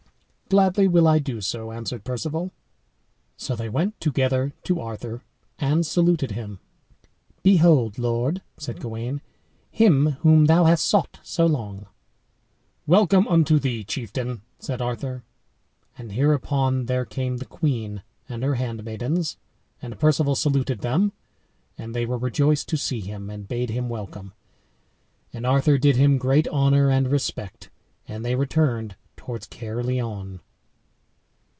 "Gladly 0.49 0.85
will 0.85 1.07
I 1.07 1.17
do 1.19 1.39
so," 1.39 1.71
answered 1.71 2.03
Perceval. 2.03 2.51
So 3.37 3.55
they 3.55 3.69
went 3.69 3.97
together 4.01 4.51
to 4.63 4.81
Arthur, 4.81 5.23
and 5.57 5.85
saluted 5.85 6.31
him. 6.31 6.59
"Behold, 7.41 7.97
lord," 7.97 8.41
said 8.57 8.81
Gawain, 8.81 9.21
"him 9.69 10.07
whom 10.23 10.47
thou 10.47 10.65
hast 10.65 10.85
sought 10.85 11.21
so 11.23 11.45
long." 11.45 11.85
"Welcome 12.85 13.29
unto 13.29 13.59
thee, 13.59 13.85
chieftain," 13.85 14.41
said 14.59 14.81
Arthur. 14.81 15.23
And 15.97 16.11
hereupon 16.11 16.87
there 16.87 17.05
came 17.05 17.37
the 17.37 17.45
queen 17.45 18.03
and 18.27 18.43
her 18.43 18.55
handmaidens, 18.55 19.37
and 19.81 19.97
Perceval 19.97 20.35
saluted 20.35 20.79
them. 20.81 21.13
And 21.77 21.95
they 21.95 22.05
were 22.05 22.17
rejoiced 22.17 22.67
to 22.67 22.75
see 22.77 22.99
him, 22.99 23.29
and 23.29 23.47
bade 23.47 23.69
him 23.69 23.87
welcome. 23.87 24.33
And 25.31 25.45
Arthur 25.45 25.77
did 25.77 25.95
him 25.95 26.17
great 26.17 26.45
honor 26.49 26.89
and 26.89 27.09
respect 27.09 27.69
and 28.05 28.25
they 28.25 28.35
returned 28.35 28.97
towards 29.17 29.45
Caerleon. 29.45 30.39